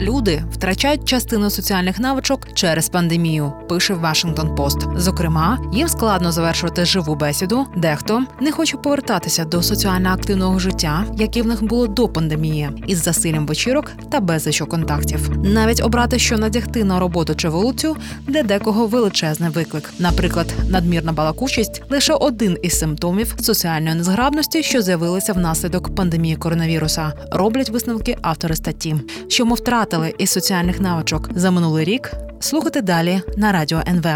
Люди 0.00 0.42
втрачають 0.52 1.04
частину 1.04 1.50
соціальних 1.50 1.98
навичок 1.98 2.54
через 2.54 2.88
пандемію. 2.88 3.52
Пише 3.68 3.94
Вашингтон 3.94 4.54
Пост. 4.54 4.78
Зокрема, 4.96 5.58
їм 5.72 5.88
складно 5.88 6.32
завершувати 6.32 6.84
живу 6.84 7.14
бесіду. 7.14 7.66
Дехто 7.76 8.24
не 8.40 8.52
хоче 8.52 8.76
повертатися 8.76 9.44
до 9.44 9.62
соціально 9.62 10.08
активного 10.08 10.58
життя, 10.58 11.04
яке 11.16 11.42
в 11.42 11.46
них 11.46 11.64
було 11.64 11.86
до 11.86 12.08
пандемії, 12.08 12.70
із 12.86 13.02
засиллям 13.02 13.46
вечірок 13.46 13.92
та 14.10 14.20
безлічу 14.20 14.66
контактів. 14.66 15.30
Навіть 15.44 15.84
обрати, 15.84 16.18
що 16.18 16.38
надягти 16.38 16.84
на 16.84 17.00
роботу 17.00 17.34
чи 17.34 17.48
вулицю, 17.48 17.96
де 18.28 18.42
декого 18.42 18.86
величезний 18.86 19.50
виклик. 19.50 19.92
Наприклад, 19.98 20.54
надмірна 20.68 21.12
балакучість 21.12 21.82
лише 21.90 22.14
один 22.14 22.58
із 22.62 22.78
симптомів 22.78 23.34
соціальної 23.40 23.94
незграбності, 23.94 24.62
що 24.62 24.82
з'явилися 24.82 25.32
внаслідок 25.32 25.94
пандемії 25.94 26.36
коронавіруса. 26.36 27.12
Роблять 27.30 27.70
висновки 27.70 28.16
автори 28.22 28.56
статті, 28.56 28.96
що 29.28 29.46
мов 29.46 29.64
втратили 29.86 30.14
із 30.18 30.30
соціальних 30.30 30.80
навичок 30.80 31.30
за 31.34 31.50
минулий 31.50 31.84
рік. 31.84 32.25
Слухайте 32.40 32.82
далі 32.82 33.20
на 33.36 33.52
радіо 33.52 33.78
НВ. 33.88 34.06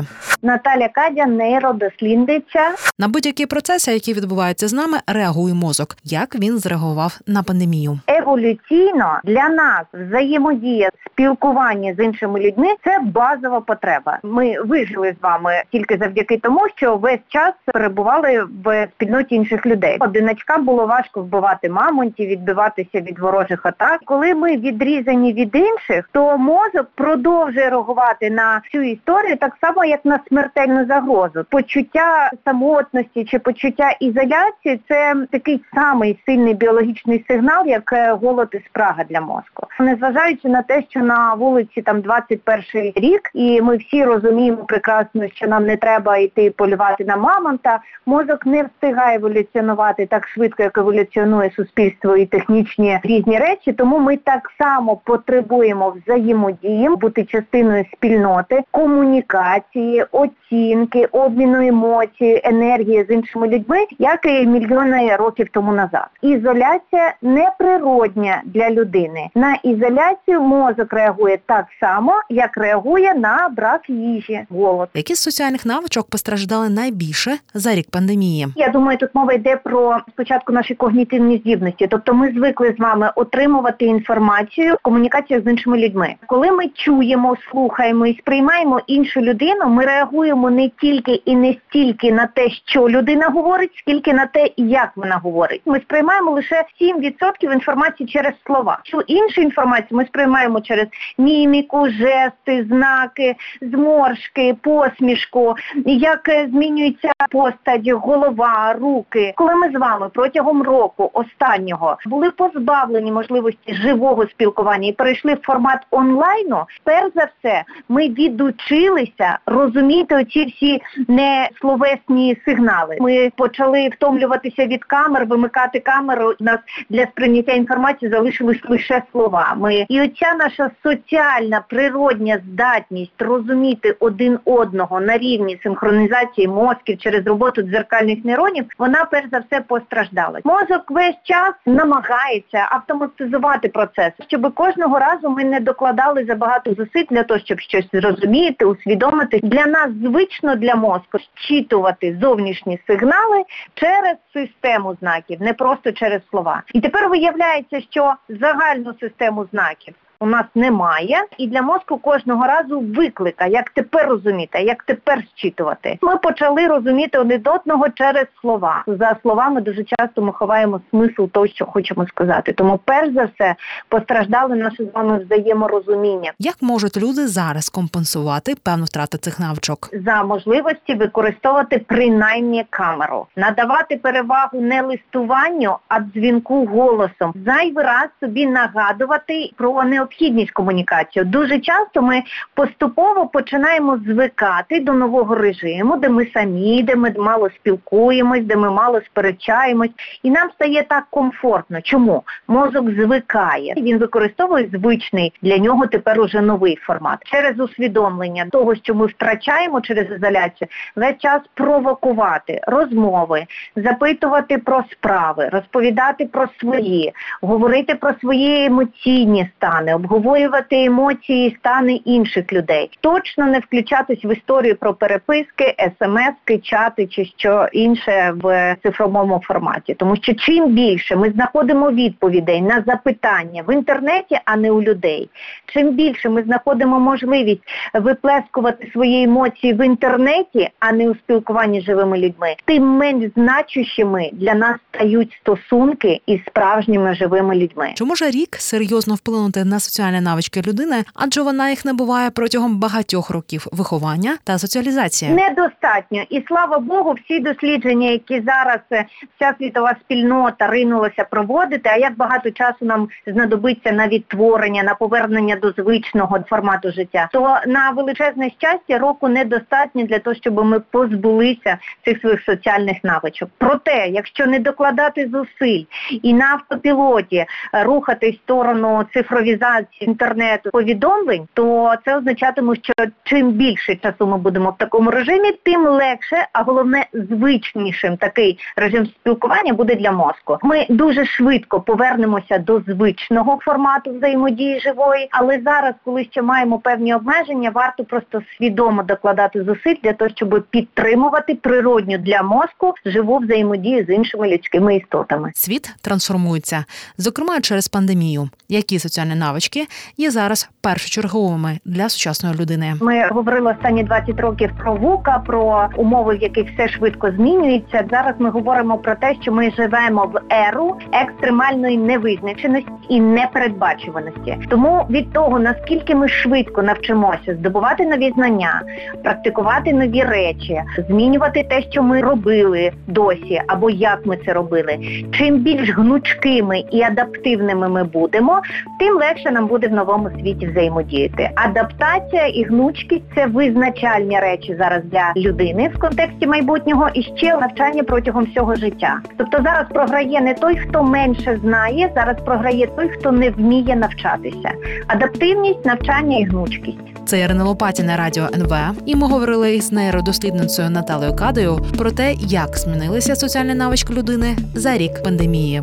Наталя 0.42 0.88
Кадя, 0.88 1.27
нейродослідниця. 1.27 2.60
На 2.98 3.09
будь-які 3.09 3.46
процеси, 3.46 3.93
які 3.93 4.12
відбуваються 4.12 4.69
з 4.69 4.73
нами, 4.73 4.98
реагує 5.06 5.55
мозок. 5.55 5.96
Як 6.05 6.34
він 6.34 6.59
зреагував 6.59 7.19
на 7.27 7.43
пандемію? 7.43 7.98
Еволюційно 8.06 9.20
для 9.24 9.48
нас 9.48 9.83
взаємодія, 9.93 10.91
спілкування 11.06 11.95
з 11.98 12.05
іншими 12.05 12.41
людьми 12.41 12.66
це 12.84 12.98
базова 13.05 13.60
потреба. 13.60 14.19
Ми 14.23 14.60
вижили 14.65 15.15
з 15.21 15.23
вами 15.23 15.62
тільки 15.73 15.96
завдяки 15.96 16.37
тому, 16.37 16.60
що 16.77 16.96
весь 16.96 17.21
час 17.29 17.52
перебували 17.66 18.45
в 18.65 18.88
спільноті 18.95 19.34
інших 19.34 19.66
людей. 19.66 19.96
Одиначкам 20.01 20.65
було 20.65 20.87
важко 20.87 21.23
вбивати 21.23 21.68
мамонтів, 21.68 22.29
відбиватися 22.29 23.01
від 23.01 23.18
ворожих 23.18 23.66
атак. 23.66 24.01
Коли 24.05 24.34
ми 24.34 24.57
відрізані 24.57 25.32
від 25.32 25.55
інших, 25.55 26.09
то 26.12 26.38
мозок 26.38 26.87
продовжує 26.95 27.71
реагувати 27.71 28.10
на 28.30 28.63
цю 28.73 28.80
історію 28.80 29.37
так 29.37 29.57
само, 29.61 29.85
як 29.85 30.05
на 30.05 30.21
смертельну 30.29 30.87
загрозу. 30.87 31.45
Почуття 31.51 32.30
самотності 32.45 33.25
чи 33.25 33.39
почуття 33.39 33.91
ізоляції 34.01 34.80
це 34.89 35.15
такий 35.30 35.63
самий 35.75 36.19
сильний 36.27 36.55
біологічний 36.55 37.25
сигнал, 37.29 37.67
як 37.67 37.93
е, 37.93 38.13
голод 38.13 38.49
і 38.52 38.59
спрага 38.59 39.05
для 39.05 39.21
мозку. 39.21 39.67
Незважаючи 39.80 40.49
на 40.49 40.63
те, 40.63 40.83
що 40.89 41.01
на 41.01 41.35
вулиці 41.35 41.83
там 41.83 42.01
21 42.01 42.93
рік, 42.97 43.30
і 43.35 43.63
ми 43.63 43.77
всі 43.77 44.05
розуміємо 44.05 44.65
прекрасно, 44.65 45.29
що 45.35 45.47
нам 45.47 45.67
не 45.67 45.77
треба 45.77 46.17
йти 46.17 46.51
полювати 46.51 47.05
на 47.05 47.17
мамонта. 47.17 47.80
Мозок 48.07 48.47
не 48.47 48.63
встигає 48.63 49.17
еволюціонувати 49.17 50.07
так 50.07 50.29
швидко, 50.29 50.63
як 50.63 50.79
еволюціонує 50.79 51.51
суспільство 51.51 52.17
і 52.17 52.27
технічні 52.27 53.01
різні 53.02 53.39
речі. 53.39 53.73
Тому 53.73 53.99
ми 53.99 54.17
так 54.17 54.52
само 54.59 54.97
потребуємо 54.97 55.91
взаємодії, 55.91 56.89
бути 56.89 57.24
частиною 57.24 57.85
спільноти, 58.01 58.62
комунікації, 58.70 60.04
оцінки, 60.12 61.04
обміну 61.04 61.66
емоцій, 61.66 62.40
енергії 62.45 63.06
з 63.09 63.12
іншими 63.12 63.48
людьми, 63.48 63.76
як 63.98 64.26
і 64.26 64.47
мільйони 64.47 65.16
років 65.16 65.48
тому 65.53 65.72
назад. 65.72 66.06
Ізоляція 66.22 67.15
неприродня 67.22 68.43
для 68.44 68.71
людини. 68.71 69.28
На 69.34 69.54
ізоляцію 69.54 70.41
мозок 70.41 70.93
реагує 70.93 71.38
так 71.47 71.66
само, 71.81 72.12
як 72.28 72.56
реагує 72.56 73.15
на 73.15 73.48
брак 73.56 73.91
їжі, 73.91 74.41
голод. 74.50 74.88
Які 74.94 75.15
з 75.15 75.19
соціальних 75.19 75.66
навичок 75.66 76.10
постраждали 76.10 76.69
найбільше 76.69 77.37
за 77.54 77.75
рік 77.75 77.91
пандемії? 77.91 78.47
Я 78.56 78.69
думаю, 78.69 78.98
тут 78.98 79.10
мова 79.15 79.32
йде 79.32 79.56
про 79.56 79.98
спочатку 80.12 80.53
наші 80.53 80.75
когнітивні 80.75 81.37
здібності. 81.37 81.87
Тобто, 81.87 82.15
ми 82.15 82.32
звикли 82.32 82.75
з 82.78 82.81
вами 82.81 83.10
отримувати 83.16 83.84
інформацію, 83.84 84.76
комунікацію 84.82 85.43
з 85.47 85.50
іншими 85.50 85.78
людьми. 85.78 86.15
Коли 86.27 86.50
ми 86.50 86.69
чуємо, 86.69 87.37
слухаємо 87.50 87.90
і 87.91 88.19
сприймаємо 88.19 88.81
іншу 88.87 89.21
людину, 89.21 89.67
ми 89.67 89.84
реагуємо 89.84 90.51
не 90.51 90.69
тільки 90.69 91.12
і 91.12 91.37
не 91.37 91.56
стільки 91.69 92.12
на 92.12 92.27
те, 92.27 92.51
що 92.51 92.89
людина 92.89 93.28
говорить, 93.28 93.71
скільки 93.78 94.12
на 94.12 94.27
те, 94.27 94.51
як 94.56 94.93
вона 94.97 95.17
говорить. 95.17 95.62
Ми 95.67 95.81
сприймаємо 95.81 96.31
лише 96.31 96.65
7% 96.81 97.53
інформації 97.53 98.09
через 98.09 98.33
слова. 98.47 98.81
Цю 98.84 99.01
іншу 99.01 99.41
інформацію 99.41 99.99
ми 99.99 100.05
сприймаємо 100.05 100.61
через 100.61 100.87
міміку, 101.19 101.89
жести, 101.89 102.67
знаки, 102.69 103.37
зморшки, 103.61 104.57
посмішку, 104.62 105.55
як 105.87 106.31
змінюється 106.49 107.12
постать, 107.31 107.89
голова, 107.89 108.77
руки. 108.81 109.33
Коли 109.37 109.55
ми 109.55 109.71
з 109.71 109.78
вами 109.78 110.09
протягом 110.15 110.62
року 110.62 111.11
останнього 111.12 111.97
були 112.07 112.31
позбавлені 112.31 113.12
можливості 113.12 113.75
живого 113.75 114.27
спілкування 114.27 114.89
і 114.89 114.93
перейшли 114.93 115.34
в 115.34 115.41
формат 115.43 115.78
онлайну, 115.91 116.65
перш 116.84 117.12
за 117.15 117.25
все, 117.25 117.65
ми 117.89 118.09
відучилися 118.09 119.39
розуміти 119.47 120.15
оці 120.15 120.45
всі 120.45 120.83
несловесні 121.09 122.37
сигнали. 122.45 122.97
Ми 123.01 123.33
почали 123.37 123.89
втомлюватися 123.89 124.67
від 124.67 124.85
камер, 124.85 125.27
вимикати 125.27 125.81
камеру. 125.81 126.35
Нас 126.41 126.59
для 126.91 127.07
сприйняття 127.07 127.53
інформації 127.53 128.11
залишились 128.11 128.61
лише 128.69 129.03
слова. 129.13 129.57
І 129.89 130.01
оця 130.01 130.35
наша 130.39 130.71
соціальна 130.83 131.65
природня 131.69 132.41
здатність 132.53 133.23
розуміти 133.23 133.97
один 134.01 134.39
одного 134.45 135.01
на 135.01 135.19
рівні 135.19 135.59
синхронізації 135.63 136.49
мозків 136.49 136.99
через 136.99 137.27
роботу 137.27 137.63
дзеркальних 137.63 138.25
нейронів, 138.25 138.65
вона 138.79 139.05
перш 139.05 139.27
за 139.33 139.39
все 139.39 139.61
постраждала. 139.61 140.41
Мозок 140.45 140.91
весь 140.91 141.17
час 141.25 141.53
намагається 141.67 142.69
автоматизувати 142.71 143.69
процес, 143.69 144.13
щоб 144.29 144.55
кожного 144.55 144.99
разу 144.99 145.31
ми 145.31 145.45
не 145.45 145.61
докладали 145.61 146.25
забагато 146.25 146.75
зусиль 146.75 147.05
для 147.11 147.23
того, 147.23 147.41
щоб 147.41 147.61
щось 147.71 147.89
зрозуміти, 147.93 148.65
усвідомити. 148.65 149.41
Для 149.43 149.67
нас 149.67 149.91
звично 150.05 150.57
для 150.57 150.75
мозку 150.75 151.19
зчитувати 151.19 152.19
зовнішні 152.23 152.79
сигнали 152.87 153.45
через 153.75 154.17
систему 154.33 154.97
знаків, 155.01 155.43
не 155.43 155.53
просто 155.53 155.93
через 155.93 156.21
слова. 156.31 156.63
І 156.75 156.81
тепер 156.81 157.09
виявляється, 157.09 157.81
що 157.81 158.15
загальну 158.29 158.95
систему 159.01 159.47
знаків 159.53 159.95
у 160.21 160.27
нас 160.27 160.45
немає, 160.55 161.25
і 161.39 161.47
для 161.47 161.63
мозку 161.63 161.99
кожного 161.99 162.47
разу 162.47 162.81
виклика, 162.81 163.47
як 163.47 163.71
тепер 163.71 164.09
розуміти, 164.09 164.59
як 164.59 164.83
тепер 164.83 165.25
зчитувати. 165.33 165.99
Ми 166.03 166.17
почали 166.17 166.67
розуміти 166.67 167.19
один 167.19 167.43
одного 167.45 167.89
через 167.89 168.25
слова. 168.41 168.85
За 168.87 169.17
словами 169.23 169.61
дуже 169.61 169.85
часто 169.85 170.23
ми 170.23 170.33
ховаємо 170.33 170.81
смисл 170.91 171.25
того, 171.25 171.47
що 171.47 171.67
хочемо 171.67 172.07
сказати. 172.07 172.53
Тому, 172.53 172.81
перш 172.85 173.15
за 173.15 173.25
все, 173.35 173.55
постраждали 173.89 174.57
наше 174.57 174.85
з 174.85 174.95
вами 174.95 175.25
взаєморозуміння. 175.25 176.33
Як 176.39 176.57
можуть 176.61 176.97
люди 176.97 177.27
зараз 177.27 177.69
компенсувати 177.69 178.55
певну 178.65 178.85
втрату 178.85 179.19
цих 179.19 179.41
навичок? 179.41 179.91
За 180.05 180.23
можливості 180.23 180.95
використовувати 180.95 181.79
принаймні 181.79 182.67
камеру, 182.71 183.27
надавати 183.37 183.97
перевагу 183.97 184.61
не 184.61 184.83
листуванню, 184.83 185.77
а 185.89 186.01
дзвінку 186.01 186.67
голосом. 186.67 187.35
Зайвий 187.47 187.85
раз 187.85 188.09
собі 188.21 188.47
нагадувати 188.47 189.51
про 189.57 189.85
необхідність 189.85 190.09
необхідність 190.10 190.50
комунікації. 190.50 191.25
Дуже 191.25 191.59
часто 191.59 192.03
ми 192.03 192.22
поступово 192.54 193.26
починаємо 193.26 193.98
звикати 194.06 194.81
до 194.81 194.93
нового 194.93 195.34
режиму, 195.34 195.97
де 195.97 196.09
ми 196.09 196.26
самі, 196.34 196.82
де 196.82 196.97
ми 196.97 197.15
мало 197.19 197.50
спілкуємось, 197.50 198.44
де 198.44 198.56
ми 198.56 198.71
мало 198.71 199.00
сперечаємось, 199.00 199.91
і 200.22 200.31
нам 200.31 200.50
стає 200.50 200.82
так 200.82 201.04
комфортно. 201.10 201.81
Чому? 201.82 202.22
Мозок 202.48 202.91
звикає. 202.91 203.75
Він 203.76 203.98
використовує 203.98 204.69
звичний 204.72 205.32
для 205.43 205.59
нього 205.59 205.87
тепер 205.87 206.21
уже 206.21 206.41
новий 206.41 206.77
формат. 206.77 207.19
Через 207.25 207.60
усвідомлення 207.60 208.47
того, 208.53 208.75
що 208.75 208.94
ми 208.94 209.06
втрачаємо 209.06 209.81
через 209.81 210.06
ізоляцію, 210.16 210.69
весь 210.97 211.19
час 211.19 211.41
провокувати 211.54 212.60
розмови, 212.66 213.45
запитувати 213.77 214.59
про 214.59 214.84
справи, 214.92 215.48
розповідати 215.53 216.27
про 216.27 216.47
свої, 216.60 217.13
говорити 217.42 217.95
про 217.95 218.15
свої 218.21 218.65
емоційні 218.65 219.51
стани 219.56 219.95
обговорювати 220.05 220.85
емоції 220.85 221.57
стани 221.61 221.95
інших 221.95 222.53
людей, 222.53 222.91
точно 223.01 223.47
не 223.47 223.59
включатись 223.59 224.25
в 224.25 224.33
історію 224.33 224.77
про 224.77 224.95
переписки, 224.95 225.75
смски, 225.99 226.59
чати 226.59 227.07
чи 227.07 227.25
що 227.25 227.69
інше 227.73 228.35
в 228.43 228.77
цифровому 228.83 229.43
форматі. 229.45 229.95
Тому 229.95 230.17
що 230.17 230.35
чим 230.35 230.75
більше 230.75 231.17
ми 231.17 231.31
знаходимо 231.31 231.91
відповідей 231.91 232.63
на 232.63 232.85
запитання 232.87 233.65
в 233.69 233.75
інтернеті, 233.75 234.39
а 234.45 234.57
не 234.57 234.71
у 234.71 234.83
людей, 234.83 235.31
чим 235.67 235.95
більше 235.95 236.29
ми 236.29 236.43
знаходимо 236.43 237.01
можливість 237.01 237.63
виплескувати 237.95 238.91
свої 238.93 239.25
емоції 239.25 239.73
в 239.73 239.87
інтернеті, 239.87 240.69
а 240.79 240.93
не 240.93 241.11
у 241.11 241.15
спілкуванні 241.15 241.81
з 241.81 241.85
живими 241.85 242.19
людьми, 242.19 242.55
тим 242.65 242.83
менш 242.83 243.31
значущими 243.37 244.31
для 244.33 244.55
нас 244.55 244.77
стають 244.95 245.33
стосунки 245.43 246.21
із 246.27 246.41
справжніми 246.47 247.15
живими 247.15 247.55
людьми. 247.55 247.93
Чи 247.95 248.05
може 248.05 248.31
рік 248.31 248.57
серйозно 248.59 249.15
вплинути 249.15 249.65
на 249.65 249.81
соціальні 249.91 250.21
навички 250.21 250.63
людини, 250.66 251.04
адже 251.15 251.42
вона 251.42 251.71
їх 251.71 251.84
набуває 251.84 252.31
протягом 252.31 252.77
багатьох 252.78 253.31
років 253.31 253.66
виховання 253.72 254.37
та 254.45 254.59
соціалізації. 254.59 255.31
Недостатньо, 255.31 256.22
і 256.31 256.44
слава 256.48 256.78
Богу, 256.78 257.14
всі 257.25 257.40
дослідження, 257.40 258.10
які 258.10 258.42
зараз 258.46 258.78
е, 258.92 259.04
вся 259.37 259.54
світова 259.58 259.94
спільнота 260.04 260.66
ринулася 260.66 261.25
проводити. 261.31 261.90
А 261.92 261.96
як 261.96 262.16
багато 262.16 262.50
часу 262.50 262.76
нам 262.81 263.08
знадобиться 263.26 263.92
на 263.92 264.08
відтворення, 264.08 264.82
на 264.82 264.94
повернення 264.94 265.56
до 265.56 265.70
звичного 265.70 266.38
формату 266.48 266.92
життя, 266.92 267.28
то 267.32 267.58
на 267.66 267.90
величезне 267.90 268.50
щастя 268.58 268.98
року 268.98 269.28
недостатньо 269.28 270.04
для 270.04 270.19
того, 270.19 270.37
щоб 270.37 270.64
ми 270.64 270.81
позбулися 270.81 271.78
цих 272.04 272.20
своїх 272.20 272.44
соціальних 272.44 272.96
навичок. 273.04 273.48
Проте, 273.58 274.08
якщо 274.08 274.46
не 274.46 274.58
докладати 274.58 275.31
зусиль 275.32 275.84
і 276.22 276.34
на 276.34 276.44
автопілоті 276.44 277.37
е, 277.37 277.46
рухатись 277.84 278.37
в 278.37 278.38
сторону 278.38 279.04
цифровізації 279.14 279.79
інтернету 280.00 280.70
повідомлень, 280.70 281.48
то 281.54 281.94
це 282.04 282.16
означатиме, 282.16 282.74
що 282.76 282.92
чим 283.24 283.50
більше 283.50 283.96
часу 283.96 284.26
ми 284.26 284.38
будемо 284.38 284.70
в 284.70 284.78
такому 284.78 285.10
режимі, 285.10 285.52
тим 285.62 285.86
легше, 285.86 286.48
а 286.52 286.62
головне 286.62 287.06
звичнішим 287.12 288.16
такий 288.16 288.58
режим 288.76 289.06
спілкування 289.06 289.72
буде 289.72 289.94
для 289.94 290.12
мозку. 290.12 290.58
Ми 290.62 290.86
дуже 290.88 291.24
швидко 291.24 291.80
повернемося 291.80 292.58
до 292.58 292.80
звичного 292.80 293.58
формату 293.64 294.10
взаємодії 294.16 294.80
живої, 294.80 295.28
але 295.30 295.60
зараз, 295.64 295.94
коли 296.04 296.24
ще 296.24 296.42
маємо 296.42 296.78
певні 296.78 297.14
обмеження, 297.14 297.70
варто 297.70 298.04
просто 298.04 298.42
свідомо 298.58 299.02
докладати 299.02 299.64
зусиль 299.64 299.96
для 300.02 300.12
того, 300.12 300.30
щоб 300.34 300.64
підтримувати 300.70 301.54
природню 301.54 302.18
для 302.18 302.42
мозку 302.42 302.94
живу 303.04 303.38
взаємодію 303.38 304.04
з 304.04 304.14
іншими 304.14 304.48
людськими 304.48 304.96
істотами. 304.96 305.50
Світ 305.54 305.94
трансформується, 306.02 306.84
зокрема 307.18 307.60
через 307.60 307.88
пандемію. 307.88 308.48
Які 308.68 308.98
соціальні 308.98 309.34
навички 309.34 309.69
є 310.17 310.31
зараз 310.31 310.70
першочерговими 310.81 311.78
для 311.84 312.08
сучасної 312.08 312.55
людини? 312.55 312.94
Ми 313.00 313.28
говорили 313.28 313.72
останні 313.72 314.05
20 314.05 314.40
років 314.40 314.70
про 314.78 314.94
ВУКа, 314.94 315.43
про 315.46 315.88
умови, 315.96 316.37
в 316.37 316.43
яких 316.43 316.72
все 316.72 316.88
швидко 316.88 317.31
змінюється. 317.31 318.05
Зараз 318.11 318.34
ми 318.38 318.50
говоримо 318.50 318.99
про 318.99 319.14
те, 319.14 319.34
що 319.43 319.52
ми 319.52 319.70
живемо 319.70 320.31
в 320.34 320.40
еру 320.69 320.96
екстремальної 321.12 321.96
невизначеності 321.96 322.90
і 323.08 323.20
непередбачуваності. 323.20 324.58
Тому 324.70 325.06
від 325.11 325.32
того 325.32 325.58
наскільки 325.58 326.14
ми 326.14 326.28
швидко 326.28 326.82
навчимося 326.82 327.55
здобувати 327.55 328.06
нові 328.06 328.32
знання, 328.37 328.82
практикувати 329.23 329.93
нові 329.93 330.23
речі, 330.23 330.82
змінювати 331.08 331.66
те, 331.70 331.82
що 331.82 332.02
ми 332.02 332.20
робили 332.20 332.93
досі, 333.06 333.62
або 333.66 333.90
як 333.90 334.26
ми 334.26 334.37
це 334.46 334.52
робили. 334.52 334.99
Чим 335.32 335.58
більш 335.58 335.90
гнучкими 335.90 336.84
і 336.90 337.02
адаптивними 337.02 337.88
ми 337.88 338.05
будемо, 338.05 338.62
тим 338.99 339.16
легше 339.16 339.50
нам 339.50 339.67
буде 339.67 339.88
в 339.88 339.93
новому 339.93 340.31
світі 340.41 340.67
взаємодіяти. 340.67 341.50
Адаптація 341.55 342.47
і 342.47 342.64
гнучкість 342.64 343.25
це 343.35 343.47
визначальні 343.47 344.41
речі 344.41 344.76
зараз 344.79 345.02
для 345.05 345.32
людини 345.37 345.91
в 345.94 345.99
контексті 345.99 346.47
майбутнього 346.47 347.08
і 347.14 347.23
ще 347.23 347.56
навчання 347.56 348.02
протягом 348.02 348.44
всього 348.44 348.75
життя. 348.75 349.20
Тобто 349.37 349.58
зараз 349.62 349.87
програє 349.94 350.41
не 350.41 350.55
той, 350.55 350.76
хто 350.76 351.02
менше 351.02 351.58
знає, 351.64 352.11
зараз 352.14 352.37
програє 352.44 352.87
той, 352.87 353.08
хто 353.08 353.32
не 353.32 353.50
вміє 353.50 353.97
навчатися. 353.97 354.73
Адаптивність, 355.06 355.87
навчання 355.87 356.38
і 356.38 356.44
гнучкість. 356.44 356.99
Це 357.25 357.41
Ірина 357.41 357.64
Лопатіна 357.64 358.17
радіо 358.17 358.49
НВ. 358.55 358.75
І 359.06 359.17
ми 359.17 359.26
говорили 359.26 359.75
із 359.75 359.93
нейродослідницею 359.93 360.91
Наталею 360.91 361.37
Кадою 361.37 361.79
про 361.99 362.11
те, 362.11 362.32
як 362.32 362.76
змінилися 362.76 363.37
соціальні 363.37 363.75
навички 363.75 364.14
людини 364.14 364.56
за 364.75 364.97
рік 364.97 365.23
пандемії. 365.23 365.82